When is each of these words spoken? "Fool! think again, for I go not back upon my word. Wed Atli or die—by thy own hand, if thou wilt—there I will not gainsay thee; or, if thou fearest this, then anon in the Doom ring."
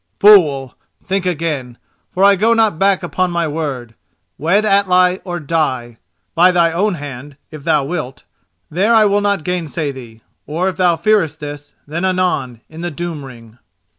"Fool! 0.19 0.73
think 1.03 1.27
again, 1.27 1.77
for 2.11 2.23
I 2.23 2.35
go 2.35 2.55
not 2.55 2.79
back 2.79 3.03
upon 3.03 3.29
my 3.29 3.47
word. 3.47 3.93
Wed 4.39 4.65
Atli 4.65 5.19
or 5.23 5.39
die—by 5.39 6.51
thy 6.51 6.71
own 6.71 6.95
hand, 6.95 7.37
if 7.51 7.63
thou 7.63 7.83
wilt—there 7.83 8.95
I 8.95 9.05
will 9.05 9.21
not 9.21 9.43
gainsay 9.43 9.91
thee; 9.91 10.21
or, 10.47 10.67
if 10.69 10.77
thou 10.77 10.95
fearest 10.95 11.39
this, 11.39 11.75
then 11.85 12.03
anon 12.03 12.61
in 12.67 12.81
the 12.81 12.89
Doom 12.89 13.23
ring." 13.23 13.59